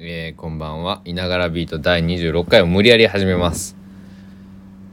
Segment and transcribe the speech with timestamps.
[0.00, 1.02] えー、こんばんは。
[1.04, 3.76] いながらビート第26回を無理やり始めます。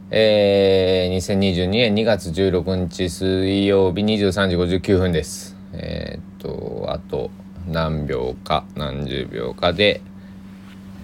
[0.09, 5.55] えー、2022年2月16日水曜日23時59分です。
[5.73, 7.29] えー、っと、あと
[7.68, 10.02] 何秒か何十秒かで、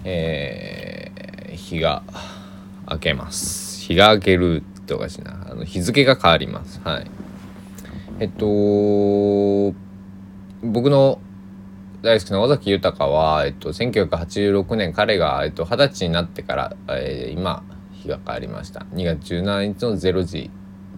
[0.02, 2.02] えー、日が
[2.90, 3.82] 明けます。
[3.82, 5.46] 日が明けるっておかしいな。
[5.48, 6.80] あの日付が変わります。
[6.82, 7.10] はい。
[8.18, 9.76] えっと、
[10.64, 11.20] 僕の
[12.02, 17.62] 大好きな尾崎豊は、えっと、1986年彼が、えっと、20歳になってから、えー、今
[18.02, 18.80] 日が変わりました。
[18.92, 20.50] 2月17日の0時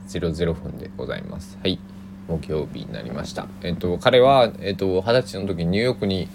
[0.08, 1.58] 00分でございます。
[1.62, 1.78] はい。
[2.26, 3.46] 木曜日になりました。
[3.62, 6.26] えっと彼は、えっと、20歳の時ニューヨークに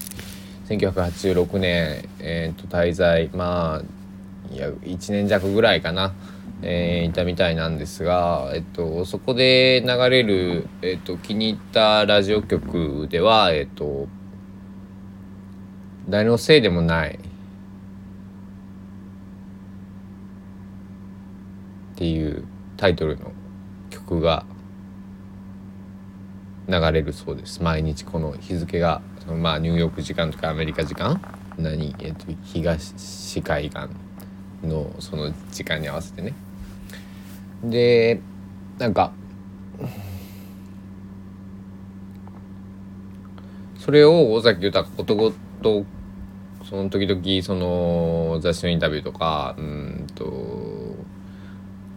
[0.68, 6.13] 1986年、えっと、滞在まあいや1年弱ぐらいかな
[6.62, 14.10] えー、いたみたいなんですが、えっと、そこで流れる、えっと、気に入ったラジオ局では、えっと、
[16.09, 17.20] 誰のせいでもない。
[21.96, 22.46] っていう
[22.77, 23.32] タイトルの
[23.90, 24.46] 曲が
[26.68, 27.62] 流れるそうです。
[27.62, 31.21] 毎日この日付がまあニューヨーク時間とかアメリカ時間？
[31.57, 33.80] 何、えっと、東海岸
[34.63, 36.34] のその時間に合わせてね。
[37.63, 38.21] で
[38.77, 39.12] なんか
[43.77, 45.85] それを尾崎豊ことごと
[46.70, 50.93] その時々その雑誌のインタビューとかうんと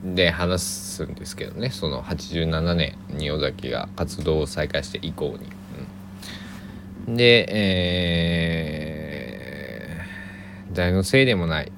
[0.03, 5.41] で話すんですけどねその87年に尾崎が活動を再開して以降に。
[7.07, 11.73] うん、で、えー、誰のせいでもない。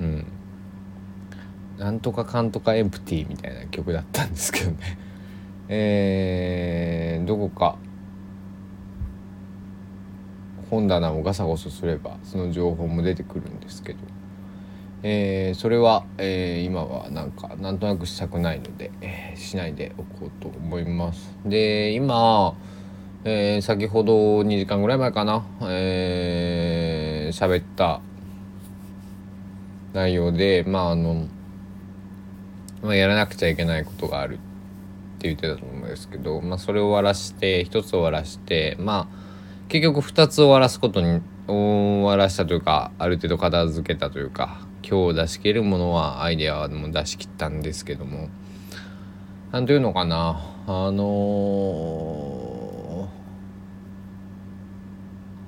[0.00, 0.26] うん。
[1.78, 4.98] なんとかかんとかエンプティみたいな曲だったんですけどね。
[5.68, 7.78] えー、どこか
[10.74, 13.98] 本棚をガサゴソすればその情報も出てくるんですけど、
[15.04, 21.32] えー、それは、えー、今はなんかなんとなくしたくないので、えー、しないでおこうと思います。
[21.44, 22.54] で今、
[23.22, 28.00] えー、先ほど2時間ぐらい前かなえー、喋った
[29.92, 31.28] 内容でまああの、
[32.82, 34.36] まあ、やらなくちゃいけないことがあるっ
[35.18, 39.23] て言ってたと思うんですけど、まあ、それを終わらして一つ終わらしてまあ
[39.74, 48.28] 結局2つ終わらすことに終わらしたというかある程度片付けたというか今日出し切るものはアイデアはも出し切ったんですけども。
[49.50, 51.02] 何というのかなあの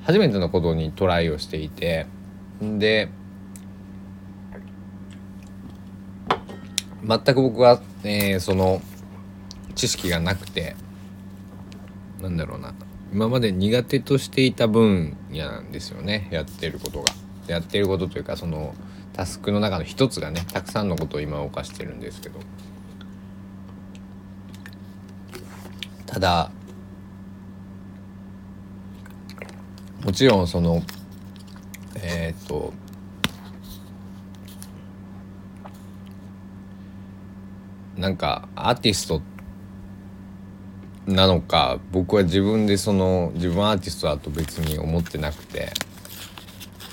[0.02, 2.08] ー、初めてのことにトライをしていて
[2.60, 3.08] で
[7.04, 8.82] 全く僕は、えー、その
[9.76, 10.74] 知識がなくて
[12.20, 12.74] なんだろうな。
[13.16, 17.06] 今まで苦手としていた分野なんですよねやってることが。
[17.46, 18.74] やってることというかその
[19.14, 22.40] タスクの中の一つがねたくさんのことを今犯してるんですけど
[26.04, 26.50] ただ
[30.04, 30.82] もちろんその
[31.94, 32.74] えっ、と
[37.96, 39.35] なんかアーティストって
[41.06, 45.72] なのか僕は自分でその自分アーティストだと別に思ってなくて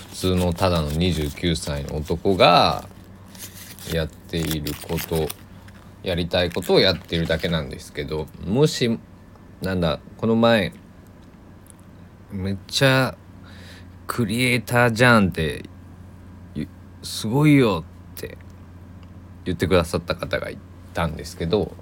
[0.09, 2.87] 普通のただの29歳の男が
[3.91, 5.27] やっていること
[6.03, 8.99] やりたいことをやってるだけなんですけどもし
[9.61, 10.73] なんだこの前
[12.31, 13.17] めっちゃ
[14.05, 15.63] クリエイターじゃんって
[17.01, 17.83] すごいよ
[18.15, 18.37] って
[19.45, 20.57] 言ってくださった方がい
[20.93, 21.73] たんですけど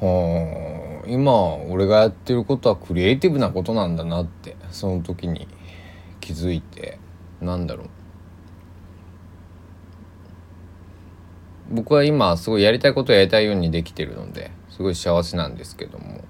[0.00, 5.46] 今俺がやってることはクリエイティブなことなんだなってその時に
[6.20, 6.98] 気づいて
[7.40, 7.88] なんだろう。
[11.72, 16.24] 僕は今すごいやりたいことをやりたいようにできてるのですごい幸せなんですけども、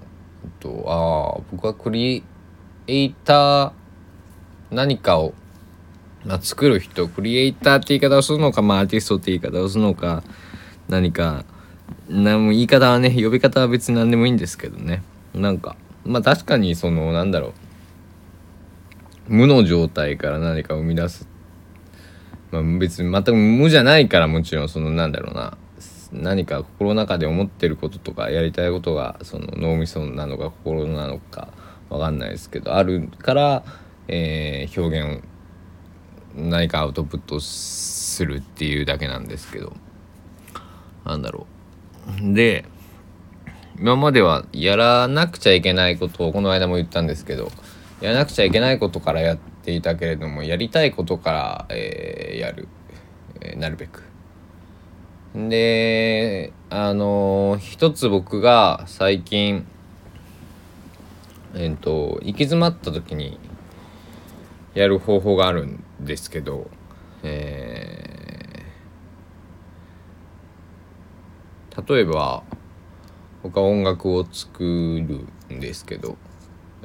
[0.59, 2.23] と、ああ僕はクリ
[2.87, 3.71] エイター
[4.69, 5.33] 何かを、
[6.25, 10.23] まあ、作る人クリエイターって言い方をするのか、まあ、アーティストって言い方をするのか
[10.87, 11.43] 何か
[12.11, 15.01] なも言い方はね呼び方は別に何でもいいんですけどね。
[15.33, 15.75] なんか
[16.05, 17.53] まあ確かにそのなんだろう。
[19.27, 21.25] 無の状態から何か生み出す、
[22.51, 25.57] まあ、別に全く無じゃないからもちろんそのなんだろうな。
[26.11, 31.47] 何か心の中で思ってることとかやりたいことがその脳みそなのか心なのか
[31.89, 33.63] 分かんないですけどあるから、
[34.09, 39.71] えー、表現を何かアウトプットするっていうだけなんですけど。
[41.05, 41.50] なんだろう。
[42.33, 42.65] で
[43.77, 47.51] 今まではやらなくちゃいけないことをこの間も言ったんですけど
[47.99, 52.67] やらなくちゃいけないことからやっていたけれどもやりたいことから、えー、やる、
[53.41, 54.03] えー、なるべく。
[55.33, 59.65] であのー、一つ僕が最近
[61.53, 63.39] えっ、と行き詰まった時に
[64.73, 66.69] やる方法があるんですけど、
[67.23, 68.10] え
[71.87, 72.43] 例えば
[73.43, 76.17] 僕は音楽を作るんですけど、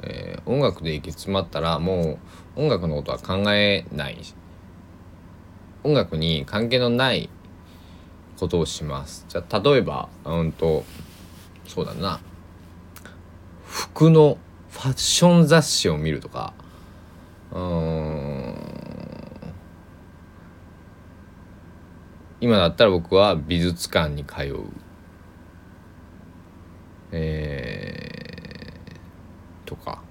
[0.01, 2.19] えー、音楽で行き詰まったらも
[2.55, 4.17] う音楽のことは考えない。
[5.83, 7.29] 音楽に関係のない
[8.39, 9.25] ことをします。
[9.29, 10.83] じゃあ例えばうんと
[11.67, 12.19] そうだな。
[13.65, 14.37] 服の
[14.69, 16.53] ファッション雑誌を見るとか。
[17.51, 18.55] うん。
[22.39, 24.86] 今だったら僕は美術館に通う。
[27.11, 30.01] えー、とか、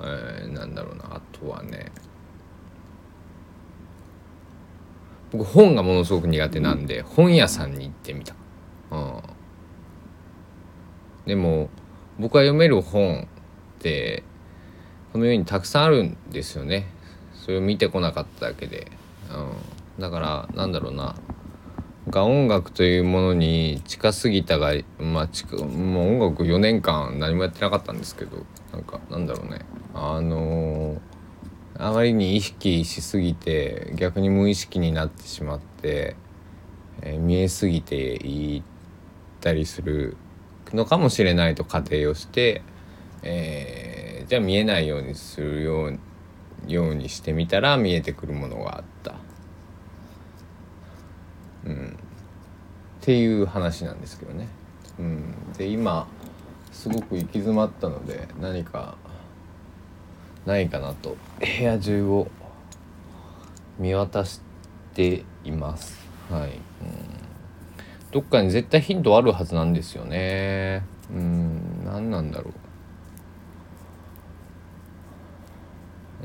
[0.00, 1.16] えー、なんだろうな。
[1.16, 1.92] あとはね
[5.30, 8.34] 僕本がものすごく苦手なんで本屋さんに行ってみた、
[8.90, 9.22] うん、
[11.26, 11.68] でも
[12.18, 13.28] 僕が読める本
[13.78, 14.22] って
[15.12, 16.86] このようにたくさんあるんですよね。
[17.34, 18.90] それを見てこなかっただけで、
[19.30, 21.14] うん、だからなんだろうな。
[22.10, 29.60] が音楽というものに近すぎたがまあ近もう音楽4年間何もやってなかったんですけどなんかなんだろうね
[29.94, 30.98] あのー、
[31.76, 36.16] あまりに意識しすぎて逆に無意識になってしまって、
[37.02, 38.62] えー、見えすぎていっ
[39.40, 40.16] たりする
[40.72, 42.62] のかもしれないと仮定をして、
[43.22, 45.98] えー、じゃあ見えないようにするよう
[46.66, 49.27] ようにしてみたら見えてくるものがあった。
[51.68, 51.90] うん、っ
[53.02, 54.48] ていう話なんですけどね。
[54.98, 56.08] うん、で今
[56.72, 58.96] すごく行き詰まったので何か
[60.46, 62.28] ないかなと部屋中を
[63.78, 64.40] 見渡し
[64.94, 65.96] ています。
[66.30, 66.58] はい、うん、
[68.10, 70.84] どっかに絶対ヒントあるはずなんですよね。
[71.10, 72.54] うん、何なんだろう。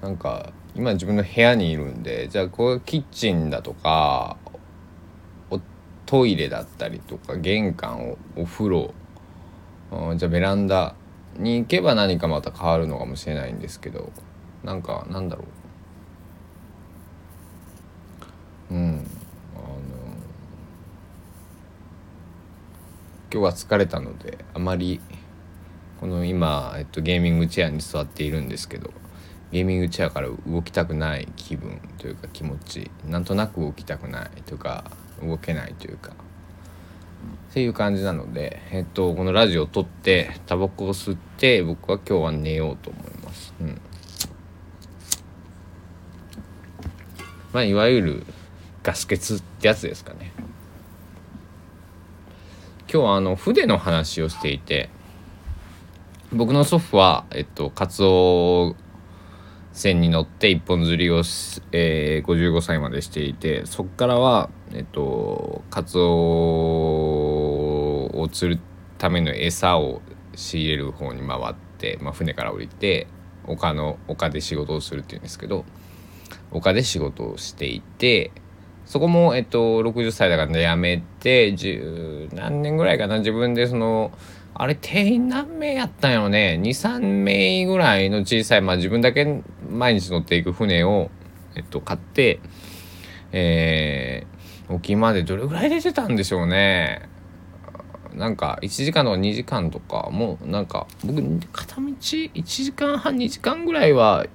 [0.01, 4.37] なんか今自分の部屋にいるんでじゃあこうキッチンだとか
[6.05, 8.93] トイレだったりとか玄関お風呂
[10.15, 10.95] じゃあベランダ
[11.37, 14.11] に行けば何かまた変わるのかもしれないんですけど
[14.63, 15.43] なんかなんだろ
[18.71, 18.73] う。
[18.73, 19.07] うん。
[19.55, 19.73] あの
[23.31, 24.99] 今日は疲れたのであまり
[25.99, 28.91] この今、えっと、ゲーミングチェアに座っているんですけど
[29.51, 34.83] ゲーミングチェアから動きたくない気分というか気持ちなんとなく動きたくないというか
[35.27, 36.11] 動けないというか
[37.51, 43.53] っていう感じなので、えっと、このラジオを撮ってタバコを吸って僕は今日は寝ようと思います。
[43.61, 43.81] うん
[47.53, 48.25] まあいわゆる
[48.81, 50.31] ガス欠ってやつですかね。
[52.91, 54.89] 今日はあの筆の話をしていて
[56.31, 58.75] 僕の祖父は、えっと、カツオ
[59.71, 61.23] 船に乗って一本釣りを、
[61.71, 66.03] えー、55歳までしていてそこからは、えっと、カツオ
[68.05, 68.61] を釣る
[68.97, 70.01] ための餌を
[70.35, 73.05] 仕入れる方に回って、まあ、船から降りて
[73.45, 75.63] 丘の丘で仕事をするっていうんですけど
[76.51, 78.31] 丘で仕事をしていて
[78.85, 84.11] そこも、えっと、60歳だから辞めて十何年ぐらいかな自分でその
[84.55, 91.11] あれ定員何名やったんやろね23名ぐらいの小さい、まあ、自分だけ毎日乗っていく船を、
[91.55, 92.39] えっと、買って
[93.33, 94.32] えー、
[94.73, 97.07] 沖までどれぐらい出てたんでしょうね。
[98.13, 104.27] なんか1時間とか2時間とかもうなんか僕片道1時間半2時間ぐらいは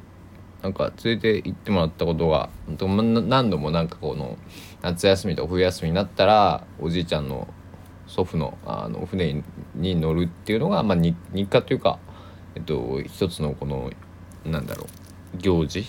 [0.62, 4.36] なんか連れて行ってもらったことが何度もなんかこの
[4.82, 7.46] 夏休みと冬休みになったらおじいちゃんの
[8.08, 9.44] 祖父のあの船
[9.76, 11.14] に乗るっていうのが、まあ、日
[11.48, 11.98] 課というか、
[12.56, 13.90] えっと、一つのこの
[14.44, 14.86] なんだろ
[15.34, 15.86] う行事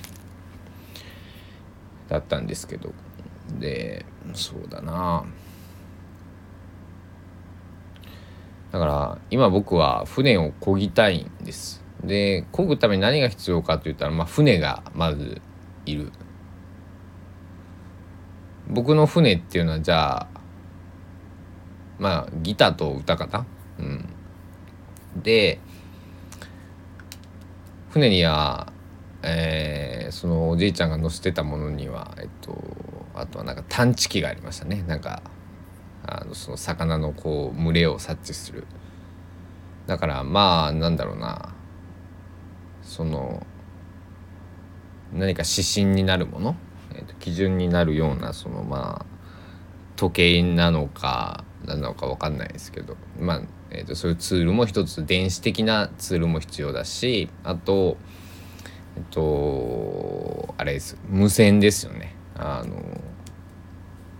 [2.07, 2.93] だったんですけど。
[3.57, 5.25] でそうだな。
[8.71, 11.83] だから今僕は船を漕ぎたいんです。
[12.03, 15.41] で漕ぐために何が必要かといったら、まあ、船がまず
[15.85, 16.11] いる。
[18.67, 20.27] 僕の船っていうのはじゃあ
[21.97, 23.45] まあギターと歌かな。
[23.79, 24.09] うん。
[25.23, 25.59] で
[27.89, 28.71] 船には
[29.21, 32.57] えー、そのおじいちゃんが乗せてたものにはえっと
[33.15, 34.83] あとはなんか探知機がありましたね。
[34.87, 35.21] なんか
[36.05, 38.65] あのその魚のこう群れを察知する。
[39.87, 41.53] だからまあなんだろうな。
[42.81, 43.45] その
[45.13, 46.55] 何か指針になるもの、
[46.93, 49.05] えーと、基準になるようなそのまあ
[49.95, 52.97] 時計なのか何なのか分かんないですけど。
[53.19, 57.97] まあ、えーと、そういうツールも一つ電子的なツールも必要だしあと
[58.97, 60.97] えっとあれです。
[61.07, 62.08] 無線ですよね。
[62.39, 62.75] あの、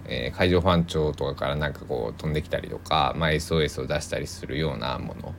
[0.06, 5.34] えー、海上保安庁とかからなんかこう飛んできたりとか、まあ、SOS を出したりするようなもの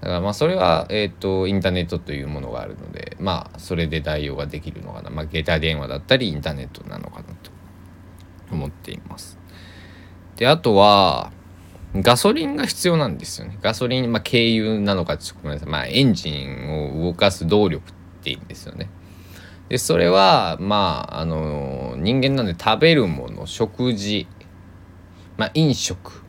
[0.00, 7.50] だからまあそれは、えーと、インターネットというものがあるのでまあそれで代用ができるのかな、まあ、携帯電話だったりインターネットなのかなと
[8.50, 9.38] 思っています。
[10.36, 11.32] であとは
[11.94, 13.58] ガソリンが必要なんですよね。
[13.60, 15.68] ガソリン、まあ、軽油なのかちょっとごめんなさい。
[15.68, 18.88] まあ、エンジンを動かす動力っていうんですよね。
[19.70, 24.26] で、それは、まあ、あの、人間なんで食べるもの、食事、
[25.38, 26.20] まあ、飲食。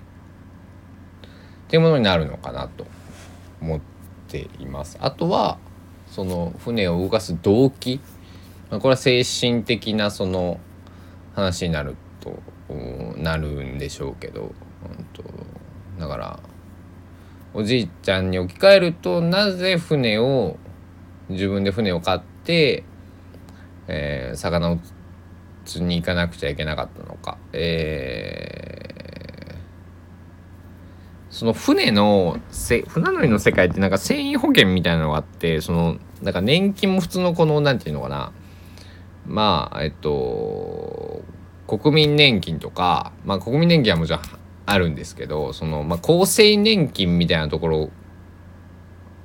[1.71, 2.85] っていうものになるのかなと
[3.61, 3.81] 思っ
[4.27, 4.97] ています。
[4.99, 5.57] あとは
[6.07, 8.01] その船を動かす動機、
[8.69, 10.59] まあ、これは精神的なその
[11.33, 12.41] 話になると
[13.15, 15.23] なるんでしょうけど、うんと、
[15.97, 16.39] だから
[17.53, 20.57] おじいちゃんに置き換えるとなぜ船を
[21.29, 22.83] 自分で船を買って、
[23.93, 24.77] えー、魚を
[25.65, 28.91] 釣りに行かなくちゃいけなかったのか、え
[31.29, 38.31] その船のせ船乗りの世界ってなんか繊維保険みたいなのがあってそのなんか年金も普通のこの何て言うのかな。
[39.25, 41.23] まあえっと
[41.67, 44.21] 国民年金とかまあ国民年金はもちろん
[44.65, 47.89] あるんですけどその、まあ、厚生年金みたいなところ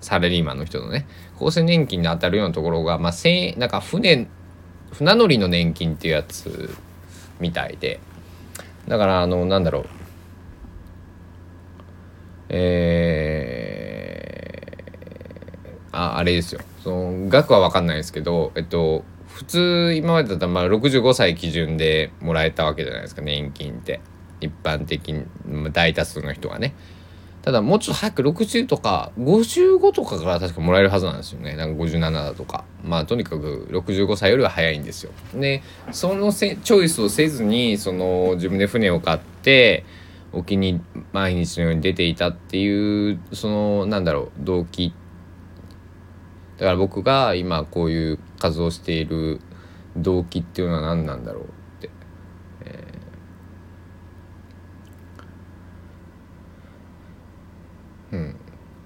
[0.00, 1.06] サラリーマンの人のね
[1.36, 4.28] 厚生年金に当たるようなところが、まあ、せなんか船
[4.92, 6.74] 船乗りの年金っていうやつ
[7.40, 8.00] みたいで。
[8.88, 9.86] だからあのなんだろう。
[12.48, 16.60] えー、ああれですよ。
[16.82, 24.00] その額は分かんないですけどえっと普通今までだったらまあ65歳基準でもらえたわけじゃないですか年金って。
[24.40, 25.24] 一般的に
[25.72, 26.74] 大多数の人がね。
[27.42, 31.54] ただもうちょっと早く60とか55とかから確かもらえるはずなんですよね。
[31.56, 32.64] なんか57だとか。
[32.86, 35.12] まあとにかく65歳よりは早いんですよ。
[35.34, 39.84] でそのせチョイスをせずにその自分で船を買って
[40.32, 40.80] 沖に
[41.12, 44.94] 毎日のように出ていたっていうそのなんだろう動機。
[46.58, 49.40] だから僕が今こういう活動している
[49.96, 51.46] 動機っていうのは何なんだろうっ
[51.80, 51.90] て、
[52.64, 58.36] えー、うん。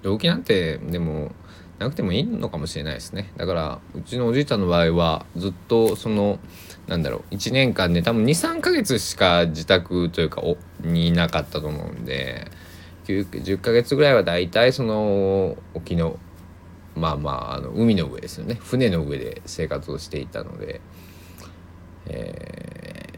[0.01, 1.31] 動機なんてでも
[1.81, 3.31] なくてもいいのかもしれないですね。
[3.37, 6.39] だからうちのおじいちゃんの場合はずっとその
[6.87, 12.47] なんだろう1年間で多分23ヶ月しか自宅というかおにいなかったと思うんで
[13.05, 16.19] 10ヶ月ぐらいは大体その沖の
[16.95, 18.55] まあまああの海の上ですよね。
[18.61, 20.81] 船の上で生活をしていたので、
[22.05, 23.09] え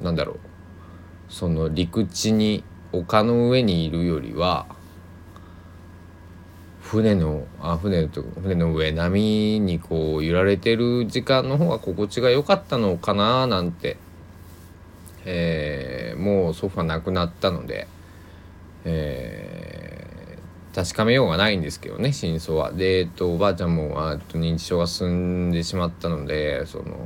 [0.00, 0.38] ー、なんだろう。
[1.28, 4.66] その陸地に丘の上にいるよりは
[6.90, 13.96] 船のあ船と船の上波にこう揺られてる時間の方が心地が良かったのかななんて、
[15.24, 17.86] えー、もうソファなくなったので、
[18.84, 22.72] えー、確かめようがないんですけどね真相は。
[22.72, 26.96] で、えっと、おばあちゃんもあと認知症が進んでしまったのでその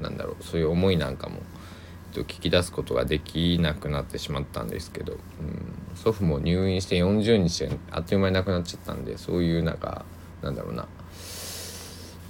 [0.00, 1.36] なんだろうそういう思いなんかも。
[2.12, 5.18] と聞き出すことができなくなってしまったんですけど、うん、
[6.02, 10.04] 祖父も入院して40日であっという間に亡くなっちゃったんでそういうなんか
[10.42, 10.88] なんだろうな。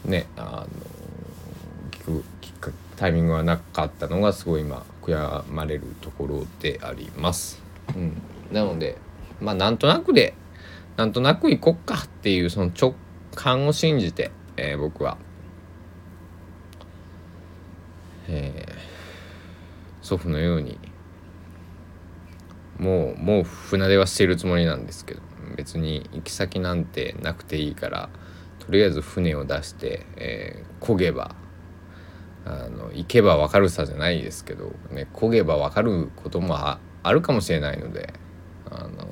[0.05, 7.63] ねあの聞く聞くタイミングがなかったのがすごい今悔やまれるところであります。
[7.97, 8.21] うん、
[8.53, 8.99] なので
[9.41, 10.35] まあなんとなくで
[10.99, 12.95] なんとなく行こっかっていうその直
[13.35, 15.17] 感を信じて、えー、僕は、
[18.29, 18.93] えー
[20.03, 20.79] 祖父のように
[22.83, 25.21] もうもう船出はしてるつもりなんですけど
[25.57, 28.09] 別に行き先なんてなくていいから
[28.59, 31.37] とりあえず船を出して、えー、漕げば
[32.45, 36.81] あの行けば分かるさじゃないですけど、ね、漕げば分かることもあ
[37.13, 38.13] るかもしれないので
[38.69, 39.07] あの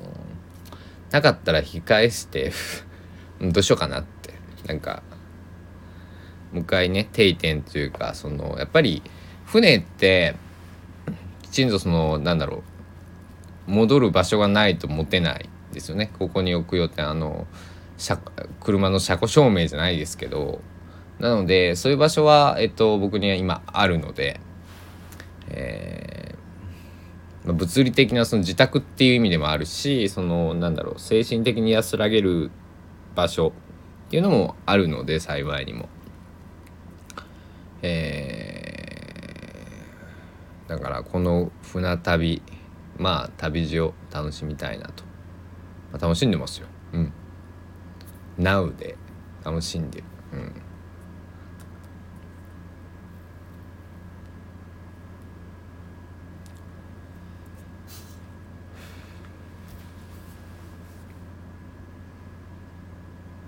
[1.11, 2.51] なかったら引き返して
[3.39, 4.33] どうしようかなって
[4.67, 5.01] なんか
[6.51, 9.01] もう一回ね定点というかそのやっぱり
[9.45, 10.35] 船って
[11.43, 12.70] きちんとそのなんだろう
[13.71, 17.47] 戻る場所がないと持てないですよねここに置くよってあの
[18.59, 20.61] 車の車庫証明じゃないですけど
[21.19, 24.41] なのでそういう場所は、えっと、僕には今あるので、
[25.49, 32.51] えー、物理的なその自宅っていう意味でもあるしそのなんだろう精神的に安らげる
[33.15, 33.53] 場所
[34.07, 35.87] っていうのもあるので幸いにも。
[37.83, 42.43] えー、だからこの船旅
[42.97, 45.03] まあ旅路を楽しみたいなと、
[45.91, 46.67] まあ、楽しんでますよ。
[46.93, 47.13] うん。
[48.37, 48.95] Now で
[49.43, 50.03] 楽しんでる。
[50.33, 50.61] うん。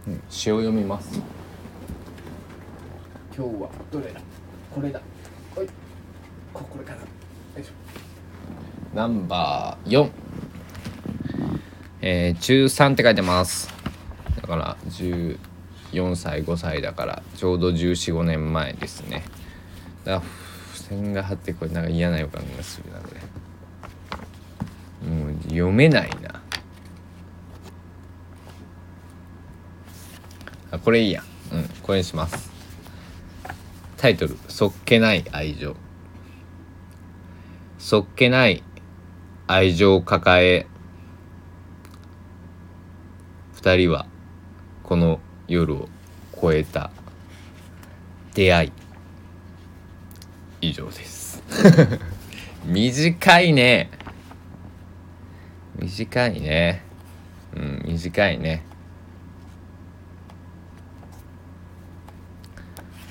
[0.06, 1.22] うん、詩を読みます。
[3.36, 4.20] 今日はどれだ？
[4.70, 5.00] これだ。
[5.56, 5.68] はい。
[6.54, 6.98] ここれかな。
[6.98, 7.06] よ
[7.58, 8.03] いしょ。
[8.94, 10.12] ナンバー4
[12.02, 13.74] えー、中3って書いてます。
[14.42, 15.38] だから14
[16.16, 19.24] 歳5歳だからちょうど1415年前ですね。
[20.04, 20.32] だから
[20.76, 25.10] 付箋が貼ってこれなんか嫌な予感がするなこれ。
[25.10, 26.42] もう読めないな。
[30.72, 31.24] あこれいいや。
[31.52, 32.52] うんこれにします。
[33.98, 35.78] タイトル「そっけない愛情」
[37.80, 38.62] そっけない
[39.48, 40.68] 愛情を抱え
[43.54, 44.06] 二人は
[44.84, 45.90] この夜を
[46.36, 46.92] 越えた
[48.34, 48.72] 出会い。
[50.62, 51.44] 以上です。
[52.66, 53.90] 短いね。
[55.78, 56.82] 短いね。
[57.56, 58.64] うん短いね。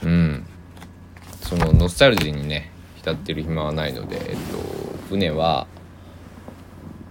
[0.02, 0.46] うん。
[1.40, 4.58] そのノスタルジーにね浸ってる暇はないので、えっと、
[5.08, 5.66] 船は、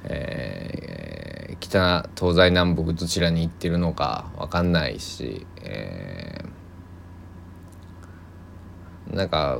[0.03, 9.59] えー、北東西南北どちらに行ってるのか分かんないし、えー、なんか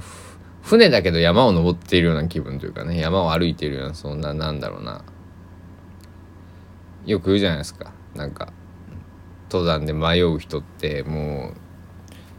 [0.62, 5.04] 船だけど山を登っているような気分というかね山を歩いているようなそんななんだろうな。
[7.06, 7.92] よく言うじゃないですか。
[8.16, 8.54] なんか
[9.50, 11.54] 登山で迷う人ってもう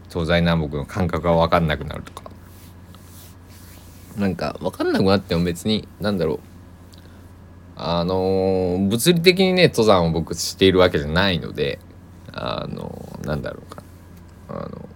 [0.09, 2.31] 東西南北の感覚が分かんなくなるとか。
[4.17, 6.39] なんか分かんなくなっても別になんだろう。
[7.85, 11.79] あのー、物理的にね登山を僕しているわけじゃないので
[12.31, 13.83] あのー、なんだろうか。
[14.47, 14.89] あの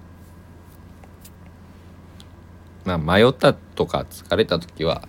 [2.86, 5.06] まあ迷ったとか疲れた時は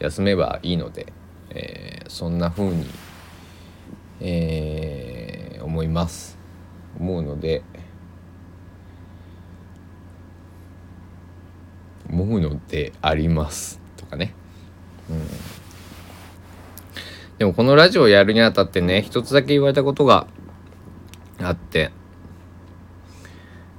[0.00, 1.14] 休めばいいので、
[1.48, 2.86] えー、そんな風に、
[4.20, 6.36] えー、思います。
[7.00, 7.62] 思うので
[12.10, 13.80] 思うのであります。
[13.96, 14.34] とかね。
[15.08, 15.26] うん、
[17.44, 20.26] でもこのラジオをやるにあたってね一つだけ言われたことが
[21.38, 21.90] あって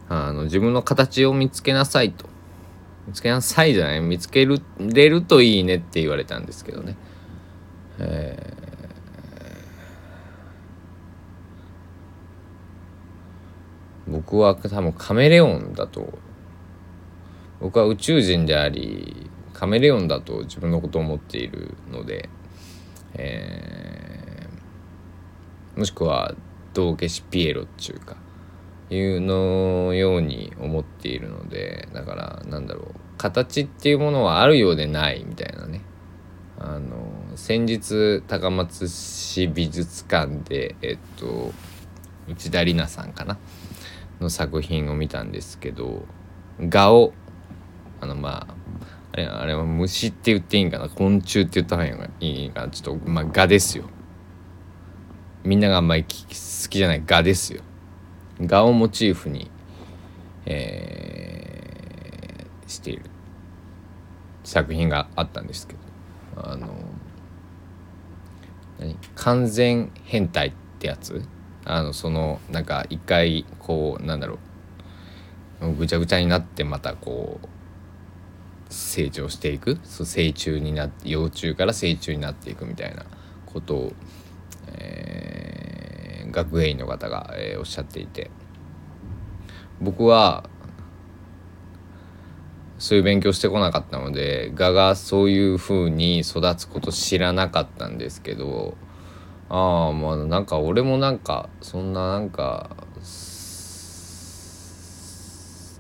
[0.08, 2.28] あの自分の形を見つけなさいと。
[3.08, 6.95] 見つけなさいじゃない見つけるれるといいねって言われたんですけどね。
[7.97, 16.19] えー、僕は多分カメレオンだと。
[17.60, 22.30] 僕は宇宙人でありカメレオンだと自分のことを思っているので、
[23.17, 26.36] えー、もしくは
[26.73, 28.17] 道化師ピエロっていうか
[28.89, 35.82] いうのように思っているのでだからなんだろう形っていうものはあるようでないみたいなね。
[36.58, 41.51] あの先日高松市美術館でえっと
[42.28, 43.38] 内田里奈さんかな？
[44.21, 46.06] の作品を見たんですけど
[46.60, 47.13] 画を
[47.99, 48.54] あのまあ
[49.15, 50.89] あれあれは虫って言っていいんかな？
[50.89, 52.69] 昆虫って言った方がいいかな？
[52.69, 53.86] ちょっとまあ蛾ですよ。
[55.45, 57.62] みんながあんまり好きじゃない蛾ですよ。
[58.41, 59.49] 蛾をモチーフに、
[60.45, 63.04] えー、している。
[64.43, 65.80] 作品があったんですけど。
[66.36, 66.75] あの
[68.80, 68.97] 何？
[69.15, 71.23] 完全変態ってやつ？
[71.63, 74.39] あのそのなんか一回こうなんだろ
[75.62, 75.71] う。
[75.71, 77.47] ぐちゃぐちゃになってまたこう
[78.69, 79.80] 成長していく。
[79.84, 83.06] そう成虫になって幼虫から成虫になっていくみたいな。
[83.56, 83.93] ことを、
[84.67, 88.30] えー、学芸員の方が、えー、おっしゃっていて。
[89.80, 90.49] 僕は
[92.78, 98.78] そういう勉強してこなかったので蛾がそういう風に育つこと知らなかったんですけど
[99.49, 102.69] ああまあなんか俺もなんかそんななんか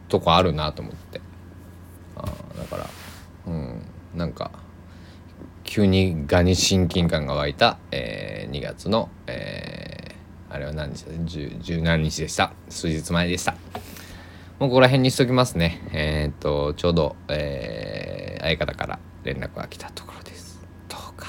[0.09, 1.24] とこあるなと思って。
[2.65, 2.89] だから。
[3.47, 3.81] うん。
[4.15, 4.51] なんか
[5.63, 11.11] 急にガに親近感が湧いた、えー、2月の、えー、あれは何日だ？
[11.25, 12.53] 十何日でした。
[12.69, 13.53] 数日前でした。
[14.59, 15.81] もうここら辺にしときますね。
[15.91, 20.61] えっ、とちょうど、えー、相方から連絡が来たところです。
[20.87, 21.27] どうか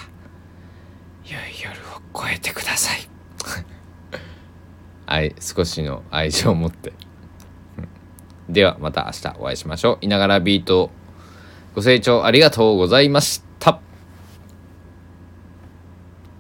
[1.25, 3.09] 良い夜を越えてください。
[5.07, 6.93] 愛少しの愛情を持って。
[8.49, 9.99] ではまた明日お会いしましょう。
[10.03, 10.91] いながらビート
[11.77, 13.46] ご清聴ありがとうございました。